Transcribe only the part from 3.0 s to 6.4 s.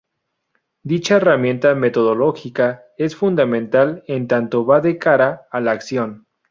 fundamental, en tanto va de cara a la acción.